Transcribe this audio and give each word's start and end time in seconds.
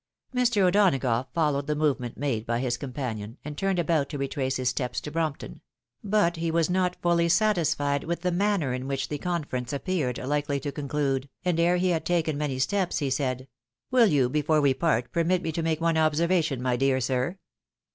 Mr. 0.33 0.63
O'Donagough 0.63 1.27
followed 1.31 1.67
the 1.67 1.75
movement 1.75 2.17
made 2.17 2.43
by 2.43 2.57
his 2.57 2.75
com 2.75 2.91
panion, 2.91 3.37
and 3.45 3.55
turned 3.55 3.77
about 3.77 4.09
to 4.09 4.17
retrace 4.17 4.55
his 4.55 4.67
steps 4.69 4.99
to 4.99 5.11
Brompton; 5.11 5.61
but 6.03 6.37
he 6.37 6.49
was 6.49 6.71
not 6.71 6.99
fully 7.03 7.29
satisfied 7.29 8.05
with 8.05 8.21
the 8.21 8.31
manner 8.31 8.73
in 8.73 8.87
which 8.87 9.09
the 9.09 9.19
conference 9.19 9.71
appeared 9.71 10.17
likely 10.17 10.59
to 10.59 10.71
conclude, 10.71 11.29
and 11.45 11.59
ere 11.59 11.77
he 11.77 11.89
had 11.89 12.03
taken 12.03 12.35
many 12.35 12.57
steps, 12.57 12.97
he 12.97 13.11
said," 13.11 13.47
Will 13.91 14.07
you, 14.07 14.27
before 14.27 14.59
we 14.59 14.73
part, 14.73 15.11
permit 15.11 15.43
me 15.43 15.51
to 15.51 15.61
make 15.61 15.79
one 15.79 15.93
observa 15.97 16.43
tion, 16.43 16.63
my 16.63 16.75
dear 16.75 16.99
sir? 16.99 17.37